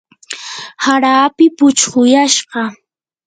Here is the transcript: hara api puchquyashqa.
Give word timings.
hara 0.83 1.11
api 1.25 1.45
puchquyashqa. 1.57 2.61